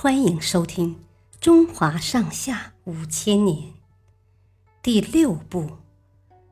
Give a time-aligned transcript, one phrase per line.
[0.00, 0.94] 欢迎收听
[1.40, 3.70] 《中华上下五千年》
[4.80, 5.62] 第六部《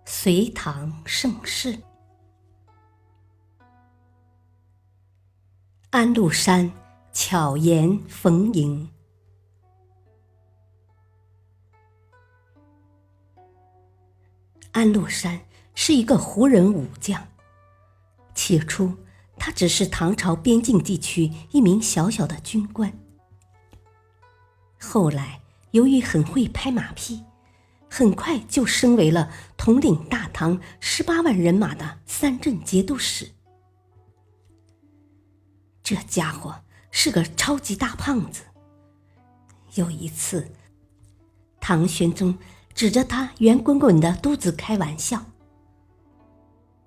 [0.04, 1.74] 隋唐盛世》。
[5.90, 6.72] 安禄山
[7.12, 8.90] 巧言逢迎。
[14.72, 15.40] 安禄山
[15.76, 17.28] 是一个胡人武将，
[18.34, 18.92] 起初
[19.36, 22.92] 他只是唐朝边境地区一名小小的军官。
[24.86, 25.40] 后来，
[25.72, 27.24] 由于很会拍马屁，
[27.90, 33.32] 很快就升为了统领大唐十八万人马的三镇节度使。
[35.82, 36.62] 这家伙
[36.92, 38.42] 是个超级大胖子。
[39.74, 40.52] 有一次，
[41.60, 42.38] 唐玄宗
[42.72, 45.26] 指着他圆滚滚的肚子开玩笑：“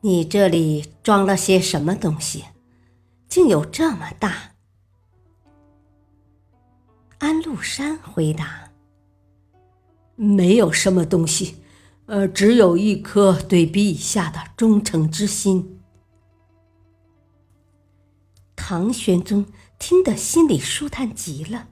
[0.02, 2.45] 你这里装了些什么东西，
[3.27, 4.53] 竟有这么大？”
[7.41, 8.71] 陆山回答
[10.15, 11.57] ：“没有什么东西，
[12.05, 15.79] 呃，只有一颗对陛下的忠诚之心。”
[18.55, 19.45] 唐玄宗
[19.79, 21.69] 听得心里舒坦极了。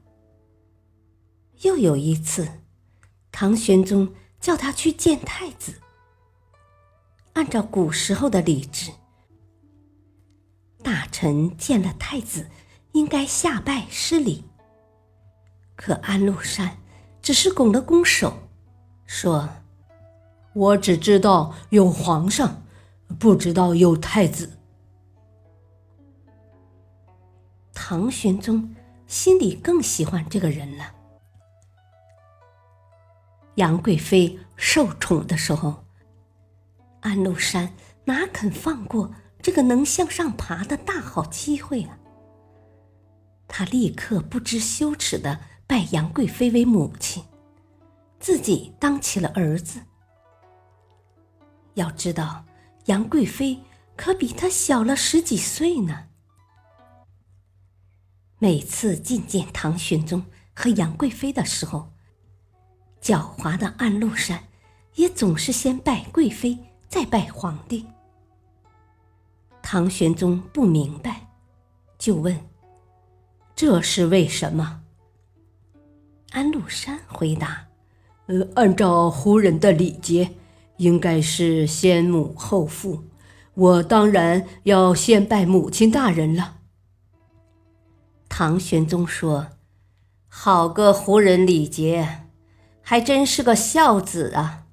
[1.62, 2.48] 又有一次，
[3.32, 5.74] 唐玄宗叫他去见太子。
[7.34, 8.92] 按照古时候的礼制，
[10.82, 12.50] 大臣见了太子，
[12.94, 14.44] 应该下拜施礼。
[15.78, 16.80] 可安禄山
[17.22, 18.34] 只是拱了拱手，
[19.06, 19.48] 说
[20.54, 22.64] ：“我只知道有皇上，
[23.20, 24.58] 不知道有太子。”
[27.72, 28.76] 唐玄宗
[29.06, 30.96] 心里更喜欢这个人了。
[33.56, 35.86] 杨贵妃受宠的时候，
[37.02, 37.72] 安禄山
[38.06, 42.00] 哪肯放过这个能向上爬的大好机会啊？
[43.48, 45.40] 他立刻不知羞耻的。
[45.68, 47.22] 拜杨贵妃为母亲，
[48.22, 49.82] 自己当起了儿子。
[51.74, 52.46] 要知道，
[52.86, 53.60] 杨贵妃
[53.98, 56.06] 可比他小了十几岁呢。
[58.40, 60.26] 每次觐见唐玄宗
[60.56, 61.92] 和杨贵妃的时候，
[63.02, 64.42] 狡猾的安禄山
[64.96, 66.58] 也总是先拜贵妃，
[66.88, 67.86] 再拜皇帝。
[69.62, 71.28] 唐玄宗不明白，
[71.98, 72.40] 就问
[73.54, 74.84] ：“这是为什么？”
[76.38, 77.66] 安禄山回答
[78.28, 80.36] ：“呃，按照胡人的礼节，
[80.78, 83.06] 应该是先母后父。
[83.56, 86.60] 我当然要先拜母亲大人了。”
[88.30, 89.48] 唐玄宗说
[90.30, 92.26] ：“好个胡人礼节，
[92.84, 94.68] 还真是个孝子啊！”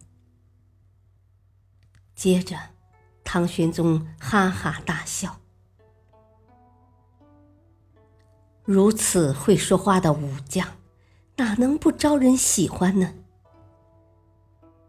[2.15, 2.59] 接着，
[3.25, 5.41] 唐玄宗哈哈大笑。
[8.65, 10.69] 如此会说话的武将。
[11.37, 13.15] 哪能不招人喜欢呢？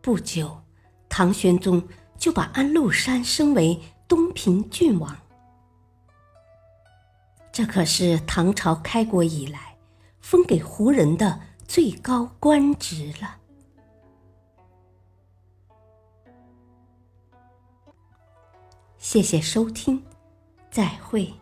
[0.02, 0.62] 不久，
[1.10, 5.18] 唐玄宗就把安禄山升为东平郡王。
[7.52, 9.78] 这可是唐朝开国以来
[10.20, 13.38] 封给胡人的最高官职了。
[18.98, 20.04] 谢谢收听，
[20.70, 21.34] 再会。